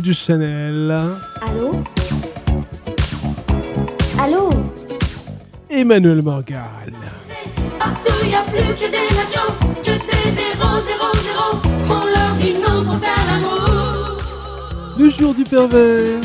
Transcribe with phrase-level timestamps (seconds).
[0.00, 0.90] Du Chanel.
[1.40, 1.82] Allô?
[4.16, 4.50] Allô?
[5.68, 6.62] Emmanuel Morgan.
[7.80, 11.48] Partout il n'y a plus que des nations, que des zéros, zéro, zéro.
[11.88, 14.22] On leur dit non pour faire l'amour.
[14.98, 16.20] Le jour du pervers,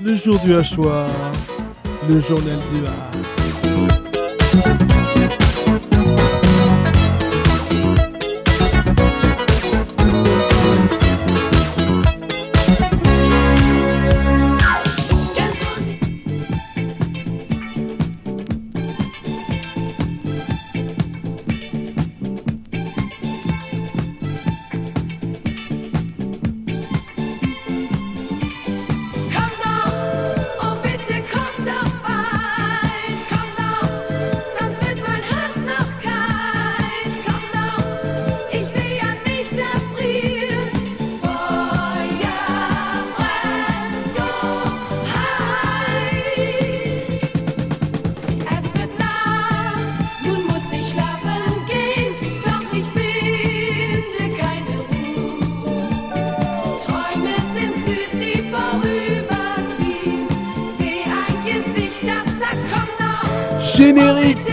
[0.00, 1.08] le jour du hachoir,
[2.08, 3.15] le journal du hachoir.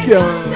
[0.06, 0.53] Yeah.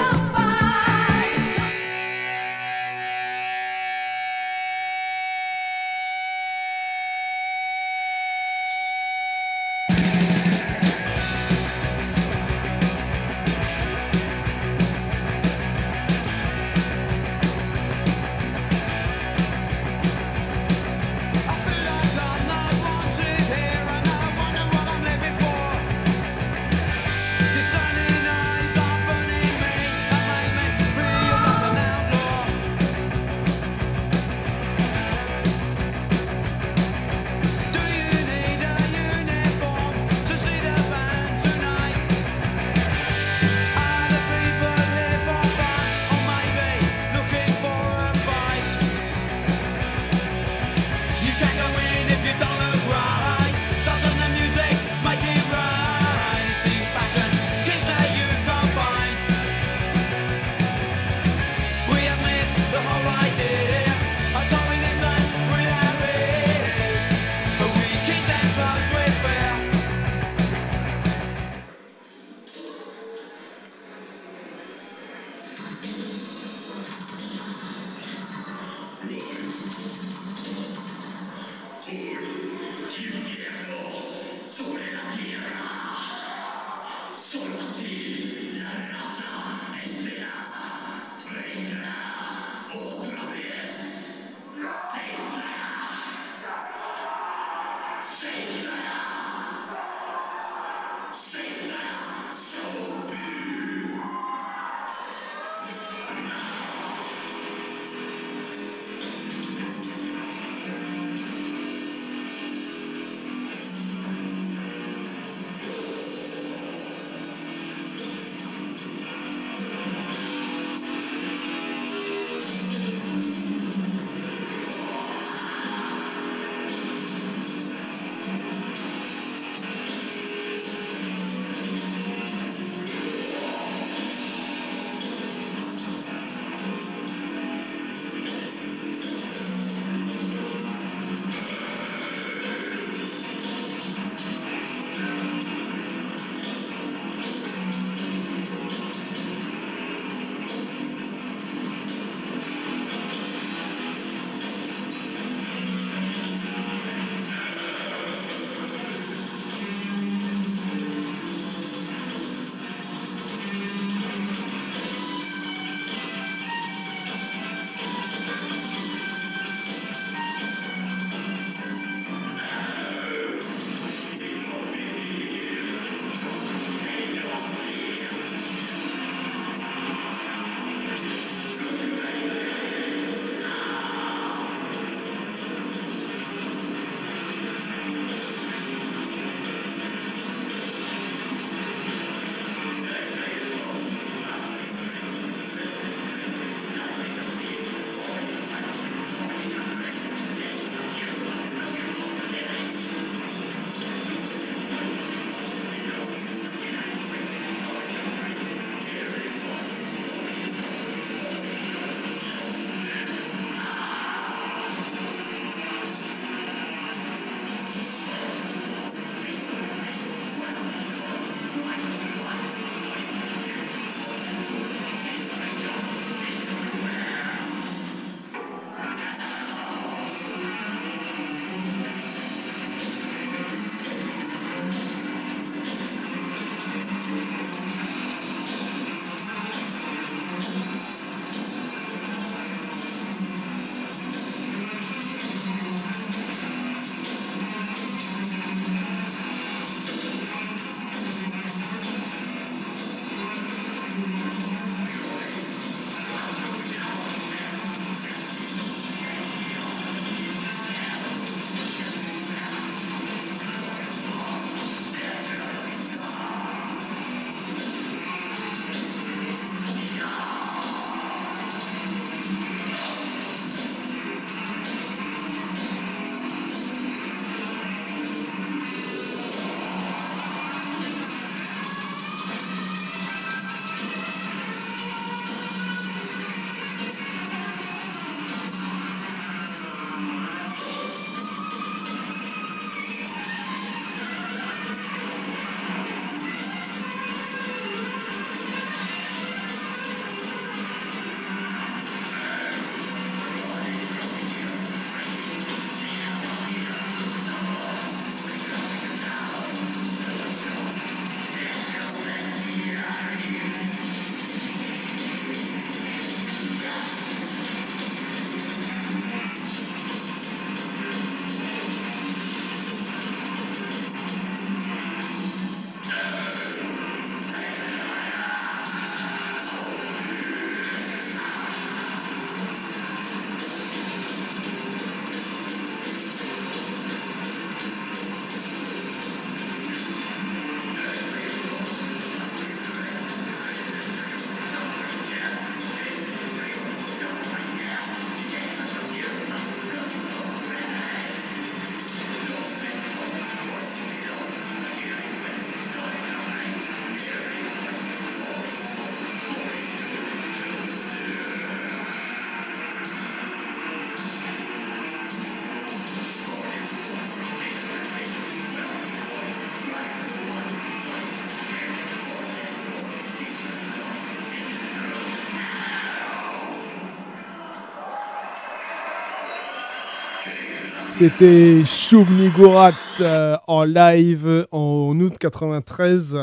[380.98, 386.18] C'était Shub Nigurat euh, en live en août 93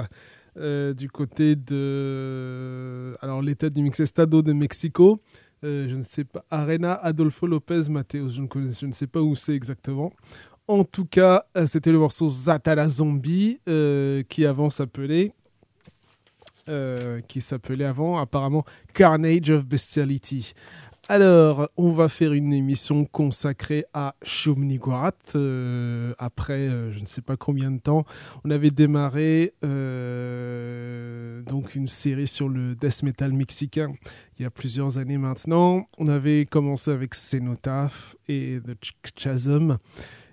[0.57, 5.21] euh, du côté de alors l'état du Mixestado de Mexico.
[5.63, 8.31] Euh, je ne sais pas Arena Adolfo Lopez Mateos.
[8.31, 10.13] Je ne je ne sais pas où c'est exactement.
[10.67, 13.61] En tout cas, c'était le morceau Zatala Zombie
[14.29, 15.31] qui avant s'appelait
[17.29, 20.53] qui s'appelait avant apparemment Carnage of Bestiality.
[21.07, 25.13] Alors, on va faire une émission consacrée à Shumniguarat.
[25.35, 28.07] Euh, après, euh, je ne sais pas combien de temps,
[28.43, 33.89] on avait démarré euh, donc une série sur le death metal mexicain
[34.39, 35.87] il y a plusieurs années maintenant.
[35.99, 39.77] On avait commencé avec Cenotaph et The Ch- Chasm.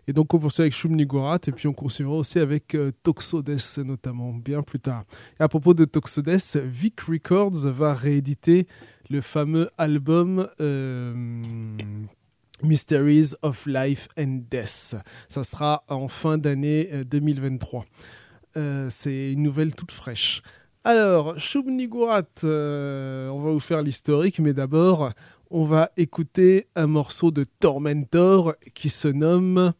[0.08, 4.34] Et donc on poursuit avec Shumniguarat et puis on poursuivra aussi avec euh, Toxodes notamment
[4.34, 5.04] bien plus tard.
[5.40, 8.68] Et à propos de Toxodes, Vic Records va rééditer
[9.12, 11.13] le fameux album euh,
[12.63, 14.96] Mysteries of Life and Death.
[15.27, 17.86] Ça sera en fin d'année euh, 2023.
[18.56, 20.41] Euh, C'est une nouvelle toute fraîche.
[20.84, 21.36] Alors,
[22.44, 25.12] euh, on va vous faire l'historique, mais d'abord,
[25.51, 29.74] on va écouter un morceau de Tormentor qui se nomme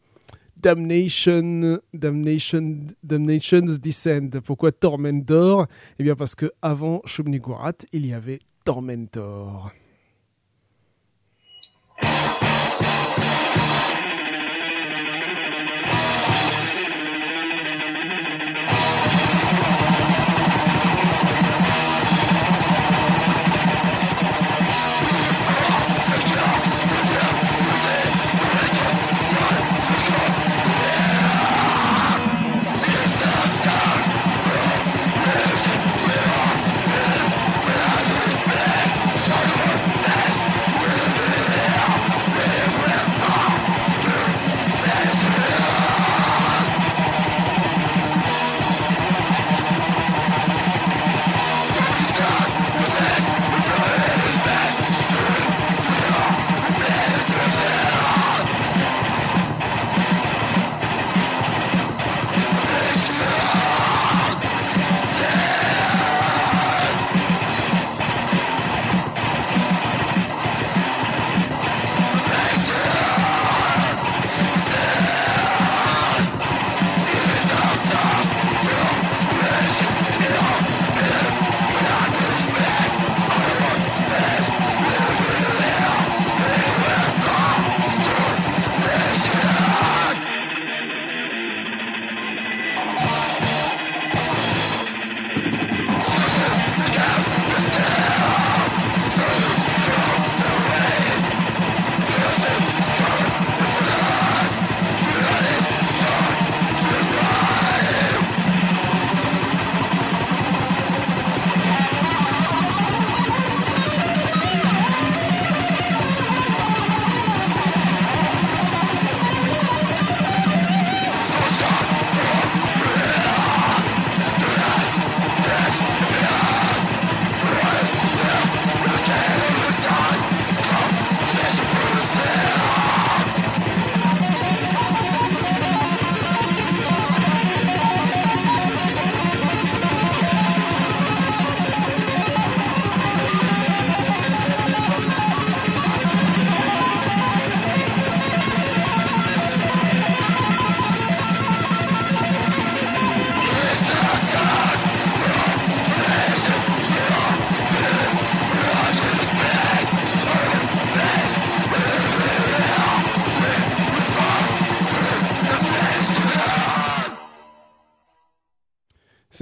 [0.56, 4.40] Damnation, Damnation, Damnation's Descent.
[4.44, 5.66] Pourquoi Tormentor?
[5.98, 7.02] Eh bien parce que avant
[7.92, 9.81] il y avait Tormentor.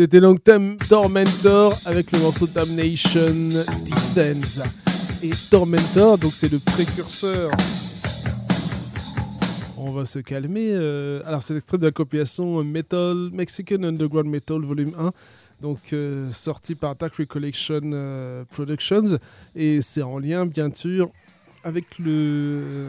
[0.01, 0.39] C'était donc
[0.89, 3.51] Tormentor avec le morceau Damnation
[3.85, 4.65] Descends.
[5.23, 7.51] Et Tormentor, donc c'est le précurseur.
[9.77, 10.71] On va se calmer.
[10.73, 15.11] euh, alors c'est l'extrait de la compilation Metal Mexican Underground Metal Volume 1.
[15.61, 19.19] Donc euh, sorti par Dark Recollection euh, Productions.
[19.55, 21.11] Et c'est en lien bien sûr
[21.63, 22.87] avec le,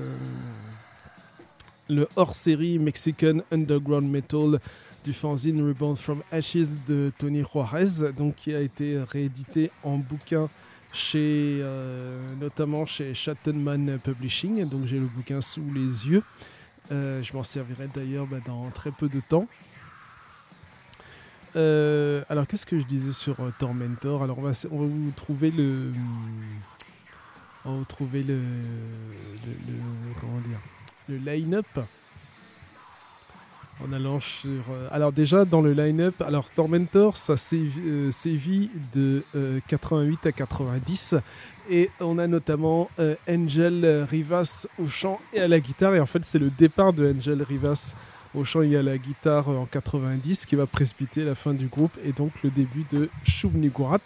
[1.90, 4.62] le hors-série Mexican Underground Metal
[5.04, 10.50] du fanzine Reborn from Ashes de Tony Juarez, donc qui a été réédité en bouquin
[10.94, 14.68] chez euh, notamment chez Chattenman Publishing.
[14.68, 16.24] Donc j'ai le bouquin sous les yeux.
[16.92, 19.48] Euh, je m'en servirai d'ailleurs bah, dans très peu de temps.
[21.56, 24.24] Euh, alors qu'est-ce que je disais sur Tormentor?
[24.24, 25.92] Alors on va, vous trouver le,
[27.66, 28.40] on va vous trouver le-
[30.20, 30.60] comment dire,
[31.10, 31.68] le line-up
[33.88, 34.50] en allant sur.
[34.50, 40.32] euh, alors, déjà, dans le line-up, alors Tormentor, ça euh, sévit de euh, 88 à
[40.32, 41.16] 90.
[41.70, 45.96] Et on a notamment euh, Angel Rivas au chant et à la guitare.
[45.96, 47.96] Et en fait, c'est le départ de Angel Rivas
[48.36, 51.68] au chant et à la guitare euh, en 90 qui va précipiter la fin du
[51.68, 54.00] groupe et donc le début de Shub Nigurat.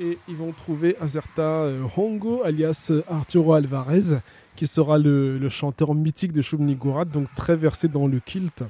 [0.00, 4.18] Et ils vont trouver un certain euh, Hongo, alias euh, Arturo Alvarez,
[4.56, 8.64] qui sera le, chanteur mythique de Shub Nigurat, donc très versé dans le kilt.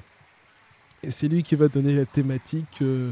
[1.03, 3.11] Et c'est lui qui va donner la thématique euh,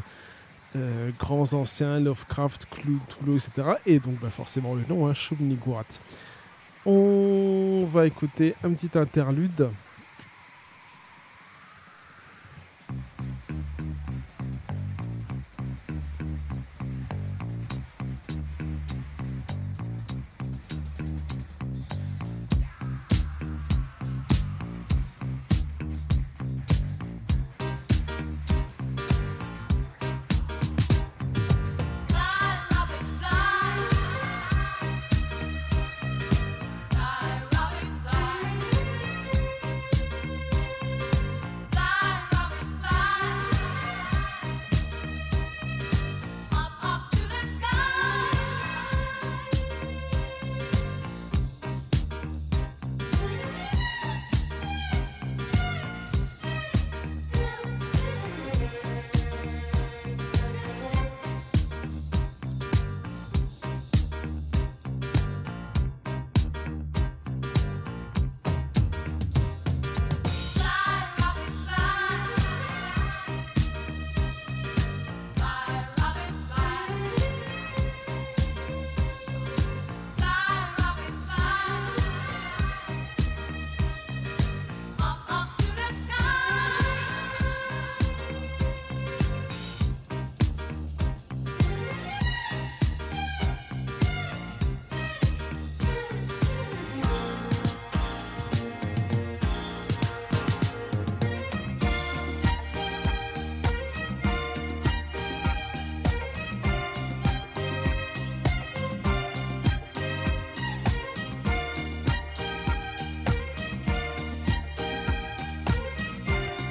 [0.77, 3.51] euh, grands anciens, Lovecraft, Cthulhu, etc.
[3.87, 5.15] Et donc bah, forcément le nom, hein.
[6.87, 9.69] On va écouter un petit interlude.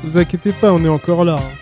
[0.09, 1.35] Vous inquiétez pas, on est encore là.
[1.35, 1.53] hein.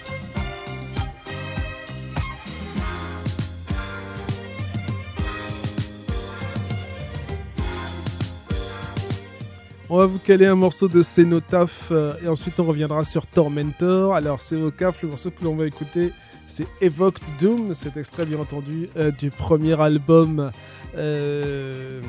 [9.90, 14.16] On va vous caler un morceau de Cenotaph euh, et ensuite on reviendra sur Tormentor.
[14.16, 16.14] Alors Cenotaph, le morceau que l'on va écouter,
[16.48, 17.74] c'est Evoked Doom.
[17.74, 20.52] C'est extrait bien entendu euh, du premier album
[20.96, 22.00] euh,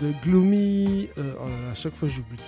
[0.00, 1.08] de Gloomy.
[1.18, 2.38] à chaque fois j'oublie.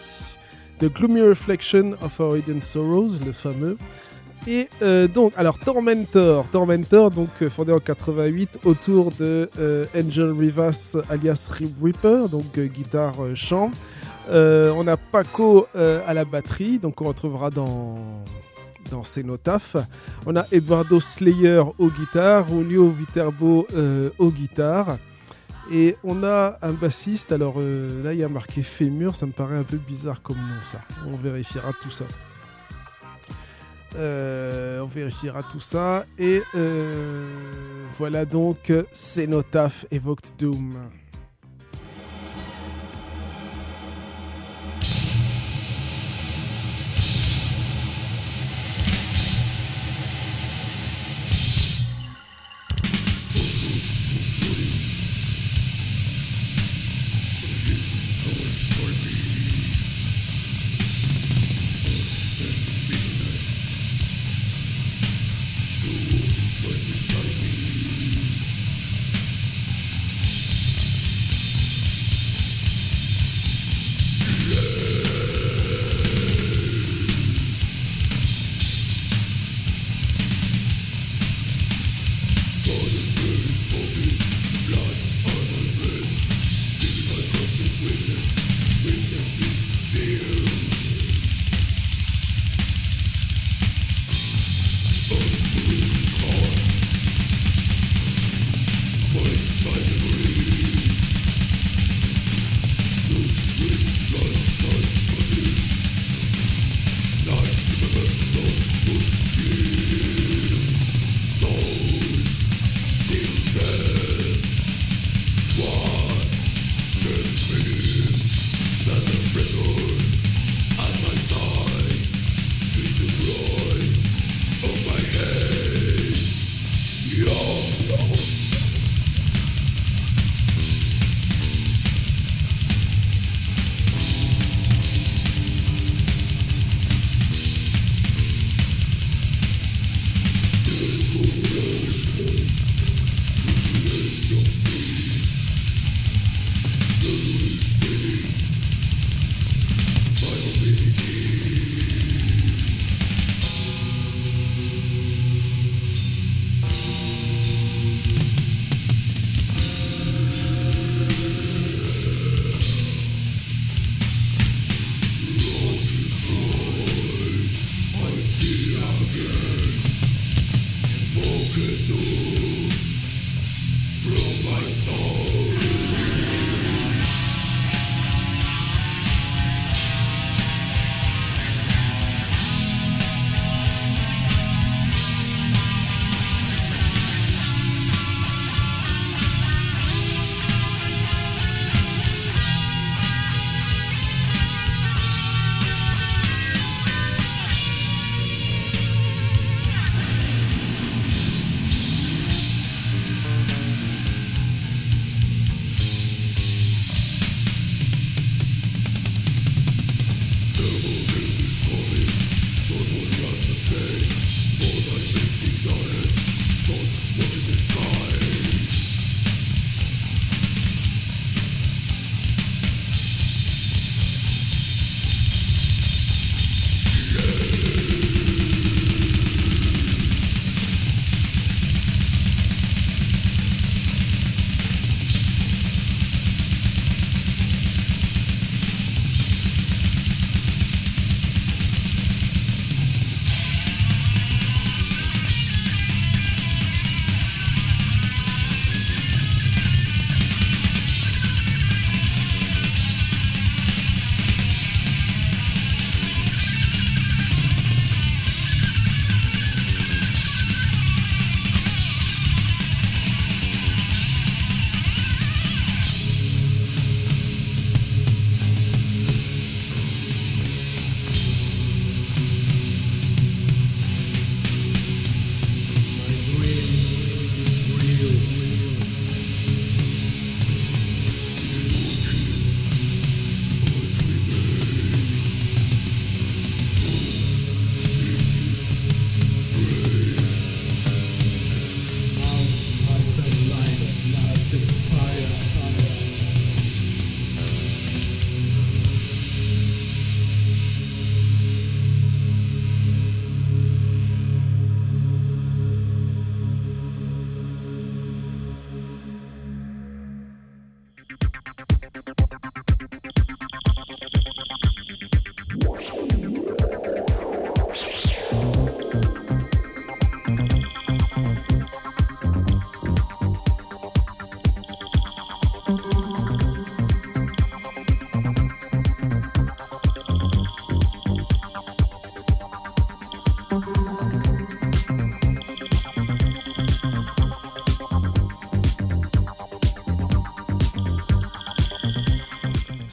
[0.82, 3.78] The Gloomy Reflection of Our Hidden Sorrows, le fameux.
[4.48, 10.32] Et euh, donc, alors Tormentor, Tormentor, donc euh, fondé en 88 autour de euh, Angel
[10.32, 13.70] Rivas alias Reaper, donc guitare chant.
[14.28, 18.24] On a Paco à la batterie, donc on retrouvera dans
[18.90, 19.76] dans Cenotaph.
[20.26, 24.98] On a Eduardo Slayer au guitare, Julio Viterbo euh, au guitare.
[25.74, 29.32] Et on a un bassiste, alors euh, là il y a marqué Fémur, ça me
[29.32, 30.82] paraît un peu bizarre comme nom ça.
[31.06, 32.04] On vérifiera tout ça.
[33.96, 36.04] Euh, on vérifiera tout ça.
[36.18, 37.26] Et euh,
[37.96, 40.76] voilà donc Cenotaph Evoked Doom.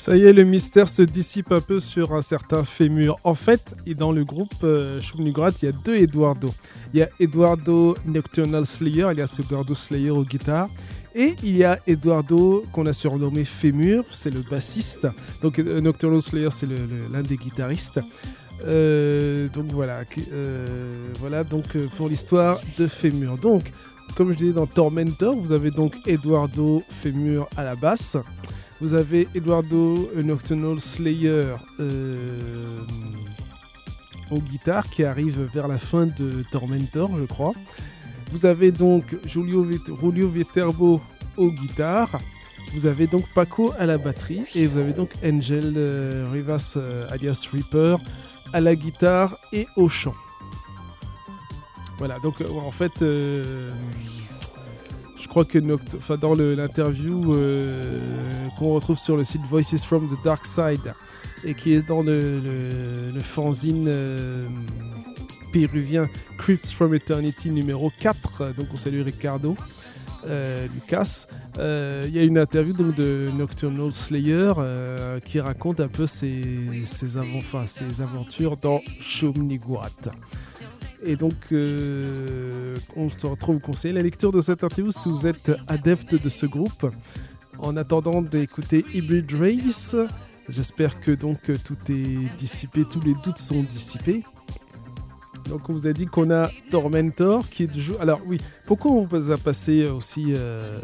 [0.10, 3.20] Ça y est, le mystère se dissipe un peu sur un certain fémur.
[3.24, 6.50] En fait, dans le groupe euh, il y a deux Eduardo.
[6.96, 10.68] Il y a Eduardo Nocturnal Slayer, alias Eduardo Slayer aux guitares.
[11.14, 15.08] Et il y a Eduardo qu'on a surnommé Fémur, c'est le bassiste.
[15.44, 16.68] Donc euh, Nocturnal Slayer, c'est
[17.14, 18.00] l'un des guitaristes.
[18.66, 23.38] Euh, donc voilà, euh, voilà donc pour l'histoire de Fémur.
[23.38, 23.72] Donc,
[24.16, 28.18] comme je disais dans Tormentor, vous avez donc Eduardo Fémur à la basse.
[28.82, 32.80] Vous avez Eduardo Nocturnal Slayer euh,
[34.32, 37.54] aux guitares qui arrive vers la fin de Tormentor, je crois.
[38.32, 41.02] Vous avez donc Julio, Vit- Julio Viterbo
[41.36, 42.20] aux guitares.
[42.74, 47.08] Vous avez donc Paco à la batterie et vous avez donc Angel euh, Rivas euh,
[47.10, 47.98] alias Reaper
[48.54, 50.14] à la guitare et au chant.
[51.98, 52.94] Voilà, donc euh, en fait,
[55.30, 58.00] crois que dans l'interview euh,
[58.58, 60.94] qu'on retrouve sur le site Voices from the Dark Side
[61.44, 64.48] et qui est dans le, fanzine euh,
[65.54, 69.56] péruvien Crypts from Eternity numéro 4, euh, donc on salue Ricardo.
[70.28, 74.54] euh, Lucas, il y a une interview donc, de Nocturnal Slayer
[75.24, 77.18] qui raconte un peu ses,
[78.02, 79.90] aventures dans Shomnigurat.
[81.04, 85.52] Et donc, euh, on se retrouve conseiller la lecture de cette interview si vous êtes
[85.68, 86.88] adepte de ce groupe.
[87.60, 89.96] En attendant d'écouter Hybrid Race,
[90.48, 94.24] j'espère que donc euh, tout est dissipé, tous les doutes sont dissipés.
[95.50, 97.98] Donc on vous a dit qu'on a Tormentor qui jeu.
[98.00, 100.80] Alors oui, pourquoi on vous a passé aussi euh,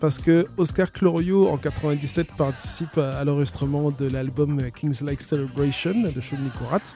[0.00, 5.94] Parce que Oscar Clorio en 97 participe à, à l'enregistrement de l'album King's Like Celebration
[6.14, 6.94] de Shun Nikorat.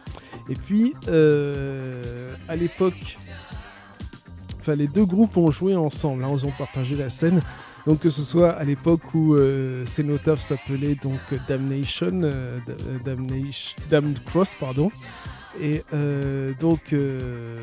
[0.49, 3.19] Et puis euh, à l'époque,
[4.61, 7.43] enfin les deux groupes ont joué ensemble, hein, ils ont partagé la scène.
[7.87, 12.59] Donc que ce soit à l'époque où euh, s'appelait donc Damnation, euh,
[13.91, 14.91] Damned Cross, pardon,
[15.61, 17.59] et euh, donc euh,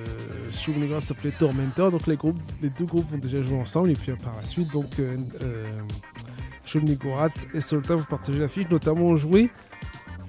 [0.51, 1.91] Shubnigra s'appelait Tormentor.
[1.91, 4.71] Donc les groupes, les deux groupes ont déjà joué ensemble et puis par la suite
[4.71, 5.65] donc euh, euh,
[7.53, 9.49] et Cenotaph ont partagé l'affiche, notamment ont joué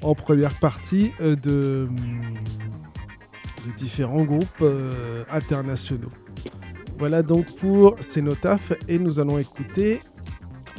[0.02, 1.88] en première partie euh, de,
[3.76, 6.10] différents groupes euh, internationaux.
[6.98, 10.00] Voilà donc pour Cenotaph et nous allons écouter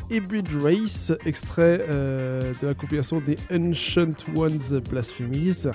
[0.09, 5.67] Hybrid Race, extrait euh, de la compilation des Ancient Ones Blasphemies.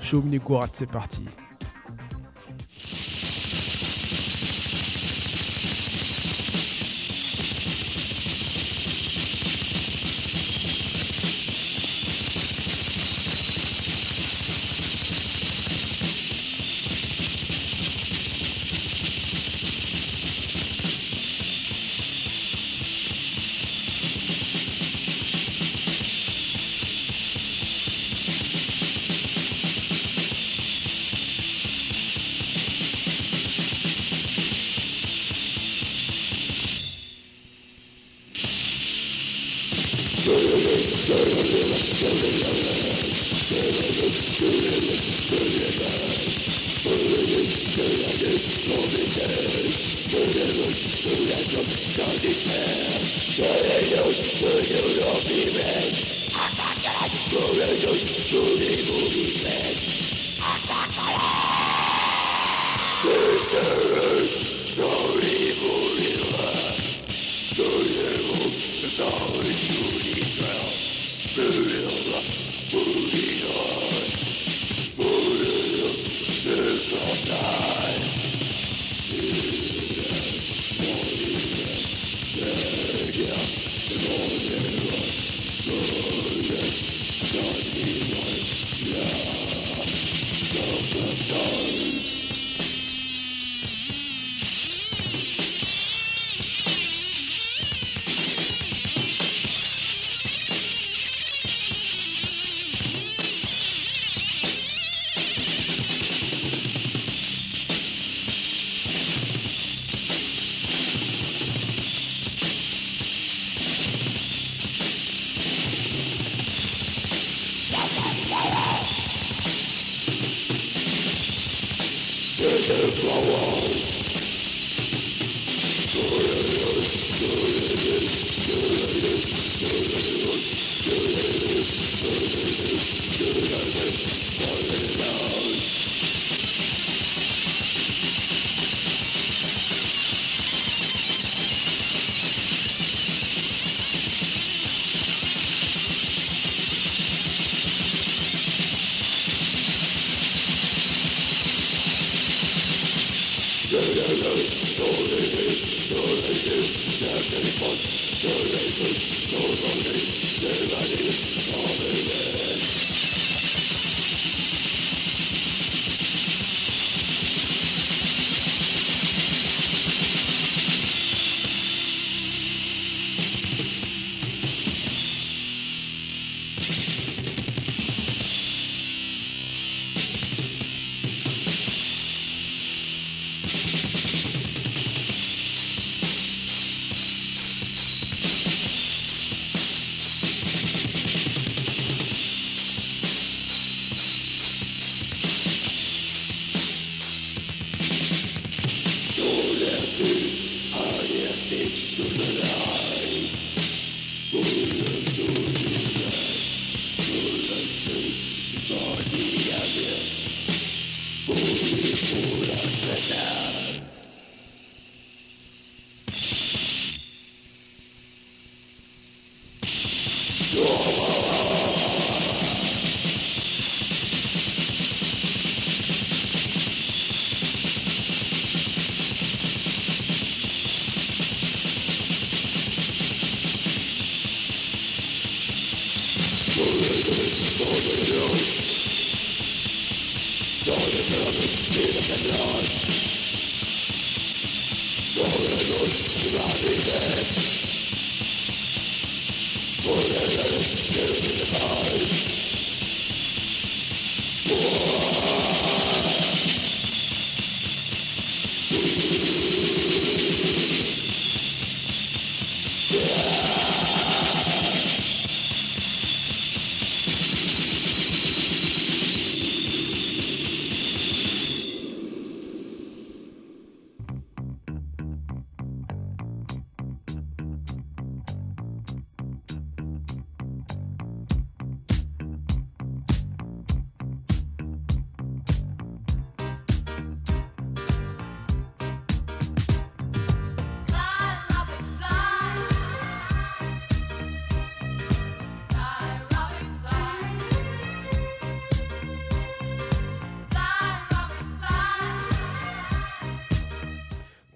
[0.00, 1.22] Shomni Gorat, c'est parti.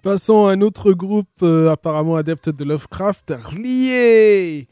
[0.01, 4.67] Passons à un autre groupe euh, apparemment adepte de Lovecraft, lié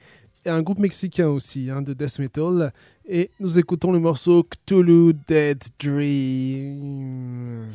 [0.45, 2.73] un groupe mexicain aussi, hein, de death metal.
[3.07, 7.67] Et nous écoutons le morceau Cthulhu Dead Dream.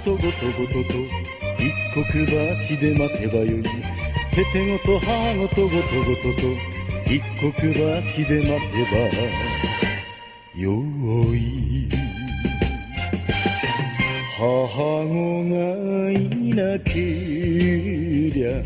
[0.00, 0.96] とごとごとと
[1.58, 6.48] 一刻橋で待てばよいててごと母ごとごとごとと
[7.04, 7.68] 一刻橋
[8.24, 8.98] で待てば
[10.58, 10.72] よ
[11.34, 11.88] い
[14.38, 15.56] 母子が
[16.10, 16.14] い
[16.54, 16.92] なけ
[18.32, 18.62] りゃ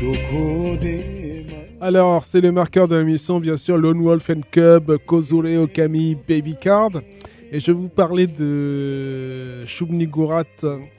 [0.00, 5.56] どこで待 Alors, c'est le marqueur de la mission, bien sûr, Lone Wolf and Cub, Kozure
[5.56, 7.02] Okami, Baby Card.
[7.49, 10.43] Et je vais vous parler de Shubnigurat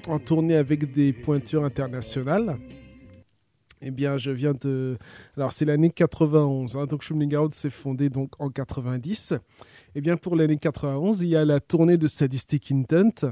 [0.08, 2.56] en tournée avec des pointures internationales.
[3.82, 4.96] Eh bien, je viens de...
[5.36, 6.74] Alors, c'est l'année 91.
[6.76, 9.34] hein, donc, Shubnigurat s'est fondé donc en 90.
[9.94, 13.30] Eh bien, pour l'année 91, il y a la tournée de Sadistic Intent.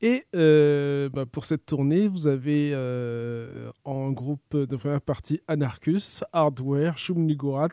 [0.00, 6.22] Et euh, bah, pour cette tournée, vous avez euh, en groupe de première partie Anarchus,
[6.32, 7.68] Hardware, Shumnigurat,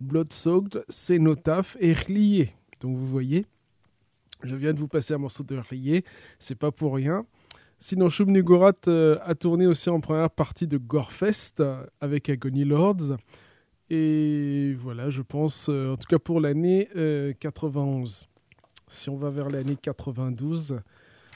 [0.00, 2.54] Bloodsoaked, Cenotaph et Rlié.
[2.80, 3.46] Donc vous voyez,
[4.42, 6.04] je viens de vous passer un morceau de Rlié,
[6.38, 7.26] c'est pas pour rien.
[7.78, 13.16] Sinon, Shumnigurat euh, a tourné aussi en première partie de Gorefest euh, avec Agony Lords.
[13.88, 18.28] Et voilà, je pense, euh, en tout cas pour l'année euh, 91.
[18.86, 20.78] Si on va vers l'année 92,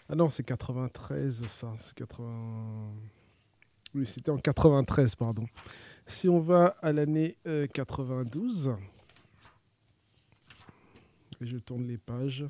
[0.09, 2.27] ah non, c'est 93 ça, c'est 80...
[3.95, 5.47] Oui, c'était en 93, pardon.
[6.07, 8.73] Si on va à l'année euh, 92,
[11.47, 12.45] je tourne les pages.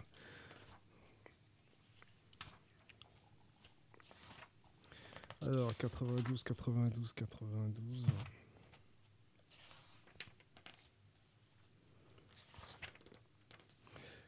[5.43, 8.07] Alors, 92, 92, 92.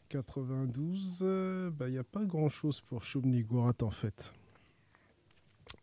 [0.09, 4.33] «92, euh, bah, il n'y a pas grand-chose pour Shubnigurat en fait.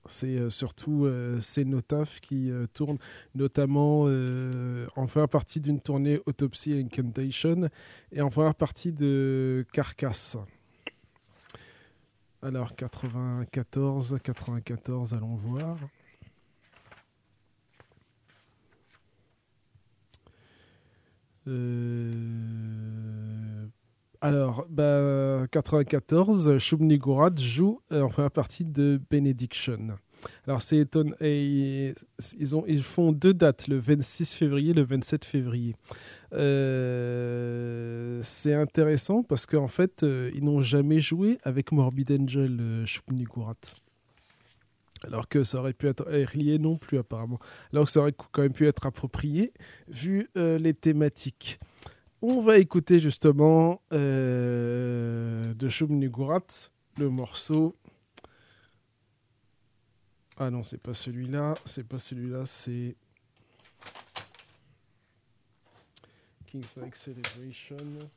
[0.06, 2.98] C'est euh, surtout euh, Cenotaph qui euh, tourne,
[3.36, 7.70] notamment en première partie d'une tournée Autopsy Incantation
[8.12, 10.38] et en première partie de Carcass.
[12.42, 15.78] Alors 94, 94, allons voir.
[24.24, 29.98] Alors, bah, 94, Shubnigurat joue euh, en première partie de Benediction.
[30.48, 31.14] Alors, c'est étonnant.
[31.20, 31.94] Ils,
[32.56, 35.76] ont, ils font deux dates, le 26 février et le 27 février.
[36.32, 43.56] Euh, c'est intéressant parce qu'en fait, euh, ils n'ont jamais joué avec Morbid Angel, Shubnigurat.
[45.06, 47.40] Alors que ça aurait pu être lié non plus apparemment.
[47.74, 49.52] Alors que ça aurait quand même pu être approprié
[49.90, 51.60] vu les thématiques.
[52.26, 56.46] On va écouter justement euh, de Shubnigurat
[56.98, 57.76] le morceau.
[60.38, 62.96] Ah non, c'est pas celui-là, c'est pas celui-là, c'est
[66.46, 68.10] King's Like Celebration.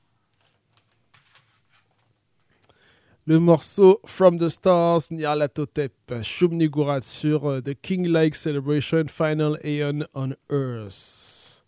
[3.24, 10.04] Le morceau From the Stars, Nyarlathotep, Shubnigurat sur euh, The King Like Celebration Final Aeon
[10.14, 11.66] on Earth.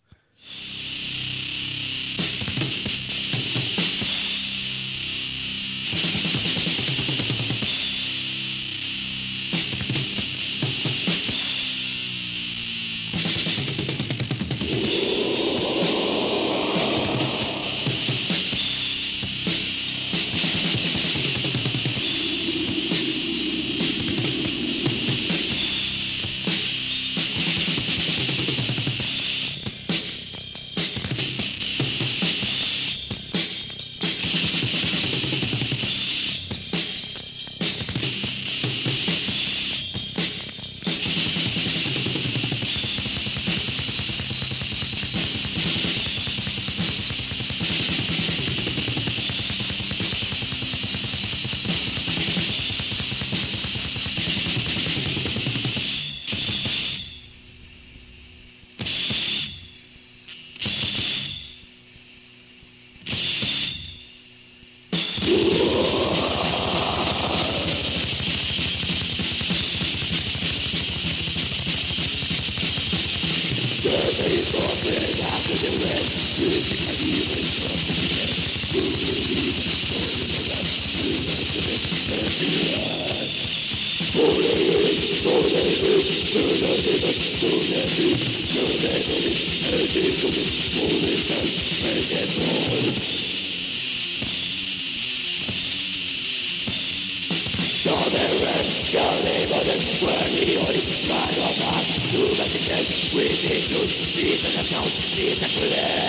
[104.79, 106.08] don't see the clear.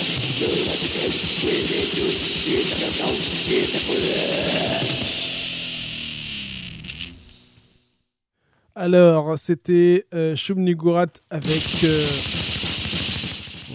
[8.75, 11.83] Alors, c'était euh, Nigurat avec.
[11.83, 12.05] euh,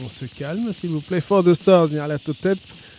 [0.04, 1.20] On se calme, s'il vous plaît.
[1.20, 2.58] For the Stars, Nyarlathotep,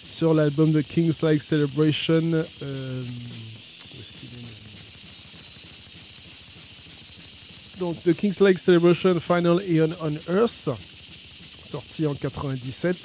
[0.09, 2.22] sur l'album de Kings Like Celebration.
[2.63, 3.03] euh,
[7.80, 10.70] Donc, The Kings Like Celebration Final Eon on Earth,
[11.63, 12.95] sorti en 97.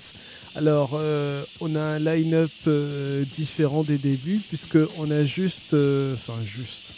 [0.54, 5.72] Alors, euh, on a un line-up euh, différent des débuts, puisqu'on a juste.
[5.72, 6.92] euh, Enfin, juste.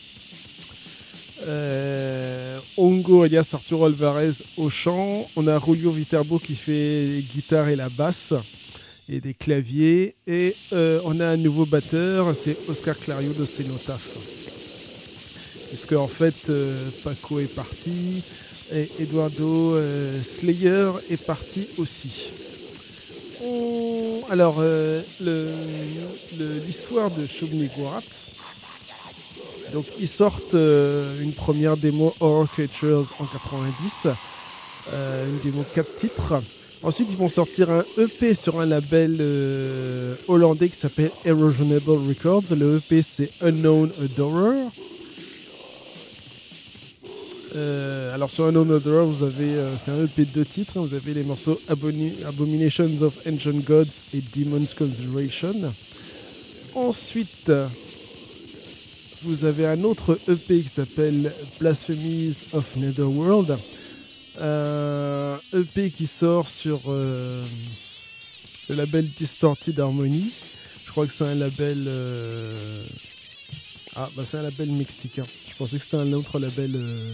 [2.77, 5.29] Ongo alias Arturo Alvarez au chant.
[5.37, 8.33] On a Julio Viterbo qui fait les guitares et la basse
[9.11, 10.15] et des claviers.
[10.27, 14.09] Et on a un nouveau batteur, c'est Oscar Clario de Cenotaph.
[15.69, 16.51] Puisque en fait,
[17.05, 18.23] Paco est parti
[18.73, 19.77] et Eduardo
[20.23, 22.31] Slayer est parti aussi.
[24.31, 25.01] Alors, euh,
[26.67, 28.03] l'histoire de Shubni Guarat,
[29.73, 34.09] donc ils sortent euh, une première démo Horror Creatures en 90,
[34.93, 36.35] euh, une démo 4 titres.
[36.83, 39.19] Ensuite ils vont sortir un EP sur un label
[40.29, 42.45] hollandais qui s'appelle Erosionable Records.
[42.55, 44.59] Le EP c'est Unknown Adorer.
[47.57, 50.81] Euh, alors sur Unknown Adorer vous avez euh, c'est un EP de deux titres.
[50.81, 55.55] Vous avez les morceaux Abominations of Ancient Gods et Demon's Consideration.
[56.75, 57.53] Ensuite
[59.23, 63.57] vous avez un autre EP qui s'appelle Blasphemies of Netherworld.
[64.41, 67.45] Un EP qui sort sur euh,
[68.69, 70.25] le label Distorted Harmony.
[70.85, 71.87] Je crois que c'est un label.
[73.97, 75.25] Ah, bah c'est un label mexicain.
[75.51, 76.73] Je pensais que c'était un autre label.
[76.75, 77.13] euh,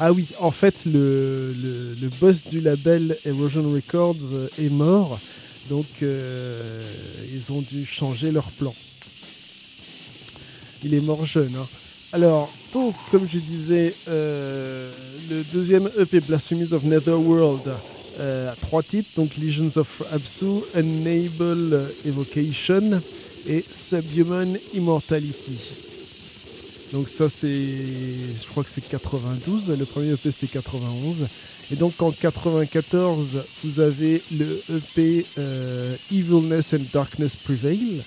[0.00, 1.52] Ah oui, en fait, le,
[2.00, 5.18] le, boss du label Erosion Records euh, est mort.
[5.68, 6.80] Donc, euh,
[7.34, 8.74] ils ont dû changer leur plan.
[10.84, 11.54] Il est mort jeune.
[11.54, 11.66] hein.
[12.12, 17.62] Alors, donc, comme je disais, le deuxième EP Blasphemies of Netherworld
[18.20, 23.00] a trois titres, donc Legions of Absu, Unable Evocation
[23.48, 25.91] et Subhuman Immortality.
[26.92, 31.26] Donc ça c'est, je crois que c'est 92, le premier EP c'était 91.
[31.70, 38.02] Et donc en 94, vous avez le EP euh, Evilness and Darkness Prevail.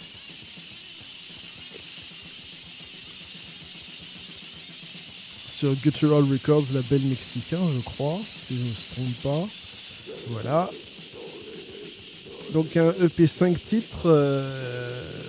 [5.48, 9.50] Sur Guttural Records, label mexicain, je crois, si je ne me trompe pas.
[10.30, 10.70] Voilà.
[12.54, 14.04] Donc un EP 5 titres.
[14.06, 15.25] euh,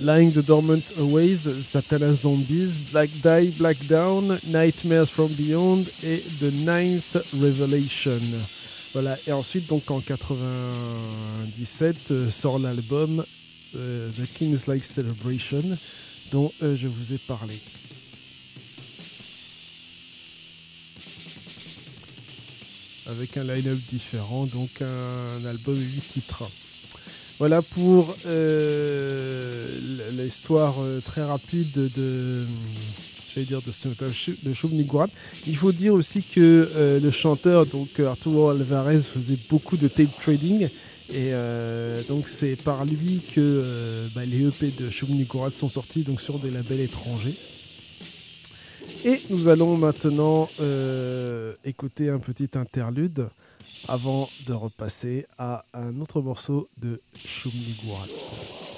[0.00, 6.50] Lying the Dormant Aways, Satana Zombies, Black Die, Black Down, Nightmares from Beyond et The
[6.64, 8.20] Ninth Revelation.
[8.94, 13.22] Voilà, et ensuite, donc en 97, euh, sort l'album
[13.76, 15.62] euh, The King's Like Celebration,
[16.32, 17.54] dont euh, je vous ai parlé.
[23.06, 26.44] Avec un line-up différent, donc un album 8 titres.
[27.42, 29.66] Voilà pour euh,
[30.12, 32.44] l'histoire euh, très rapide de,
[33.34, 33.72] j'allais dire de.
[35.48, 40.16] Il faut dire aussi que euh, le chanteur, donc Arturo Alvarez, faisait beaucoup de tape
[40.20, 40.68] trading.
[41.12, 41.32] Et
[42.08, 43.64] donc c'est par lui que
[44.14, 47.34] bah, les EP de Nigurat sont sortis donc sur des labels étrangers.
[49.04, 50.48] Et nous allons maintenant
[51.64, 53.26] écouter un petit interlude
[53.88, 57.00] avant de repasser à un autre morceau de.
[57.14, 58.71] On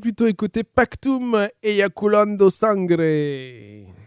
[0.00, 3.99] plutôt écouter Pactum et Yaculando Sangre.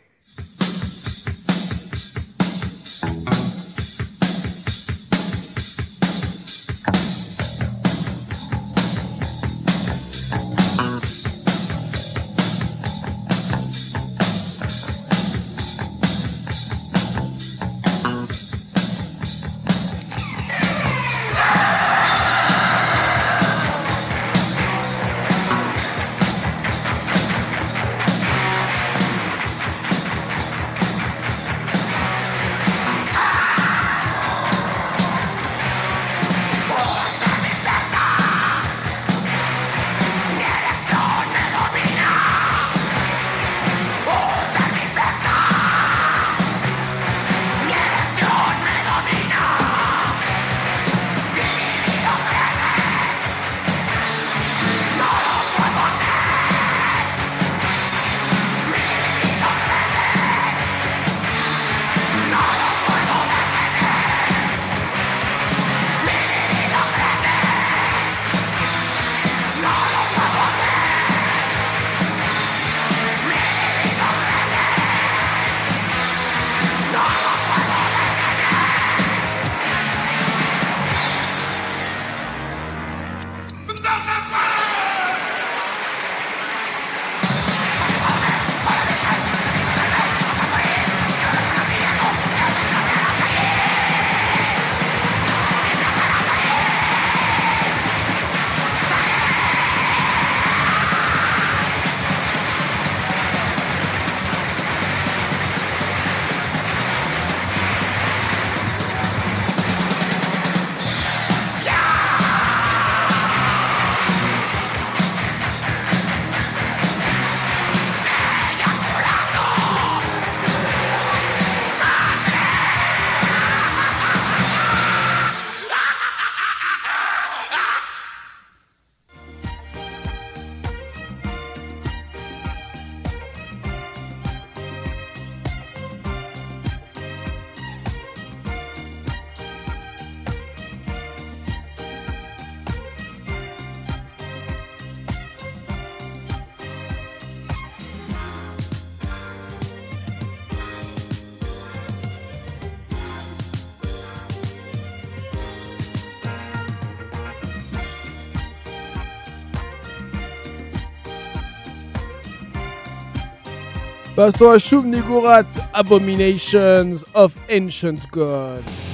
[164.15, 168.92] Passons à Shub Nigurat, Abominations of Ancient Gods.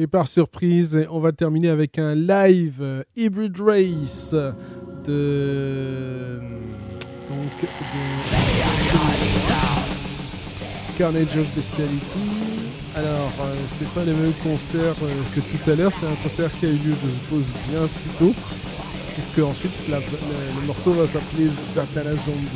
[0.00, 4.34] Pris par surprise, on va terminer avec un live euh, Hybrid Race
[5.04, 6.38] de
[7.28, 7.66] donc de
[10.96, 12.00] Carnage of Bestiality.
[12.96, 16.50] Alors, euh, c'est pas le même concert euh, que tout à l'heure, c'est un concert
[16.58, 18.34] qui a eu lieu, je suppose, bien plus tôt,
[19.12, 22.48] puisque ensuite le, morceau va s'appeler Zatala Zombie.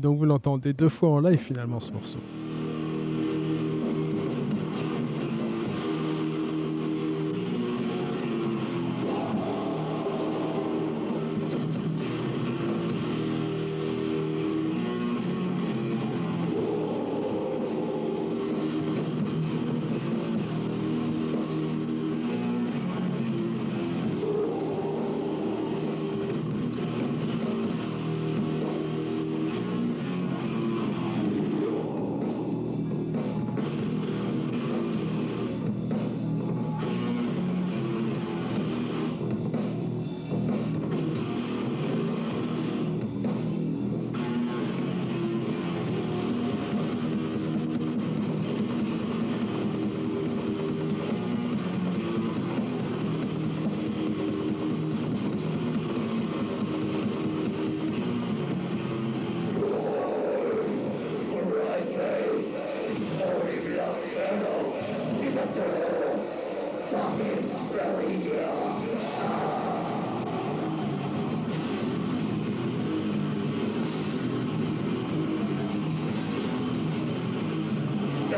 [0.00, 2.18] Donc vous l'entendez deux fois en live finalement ce morceau.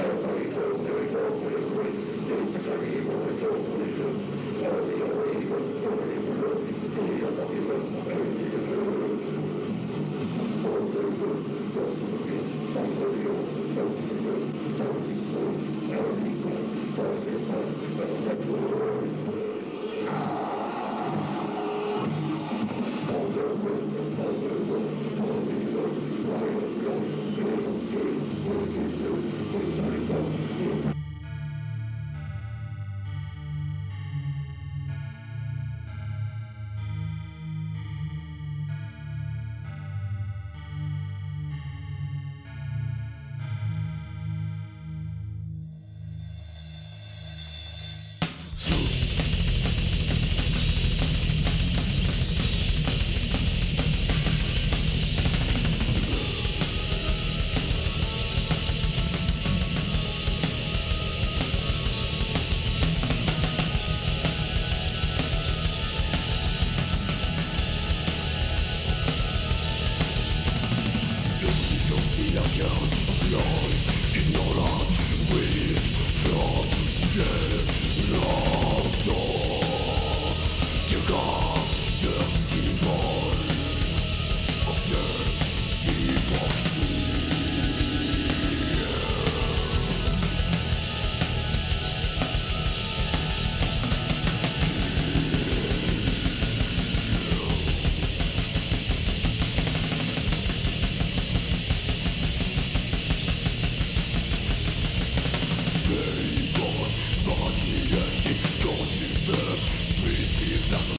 [0.03, 0.32] Thank you.